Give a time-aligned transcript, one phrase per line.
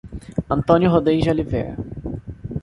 [0.49, 1.75] Antônio Rodrigues de Oliveira